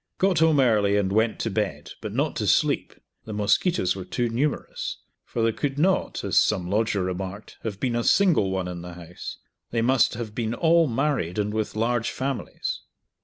Got 0.17 0.39
home 0.39 0.59
early 0.59 0.97
and 0.97 1.11
went 1.11 1.37
to 1.41 1.51
bed, 1.51 1.91
but 2.01 2.11
not 2.11 2.35
to 2.37 2.47
sleep, 2.47 2.95
the 3.25 3.33
mosquitoes 3.33 3.95
were 3.95 4.03
too 4.03 4.29
numerous, 4.29 4.97
for 5.23 5.43
there 5.43 5.51
could 5.51 5.77
not 5.77 6.23
(as 6.23 6.39
some 6.39 6.67
lodger 6.71 7.03
remarked) 7.03 7.59
have 7.61 7.79
been 7.79 7.95
a 7.95 8.03
single 8.03 8.49
one 8.49 8.67
in 8.67 8.81
the 8.81 8.95
house; 8.95 9.37
they 9.69 9.83
must 9.83 10.15
have 10.15 10.33
been 10.33 10.55
all 10.55 10.87
married 10.87 11.37
and 11.37 11.53
with 11.53 11.75
large 11.75 12.09
families. 12.09 12.81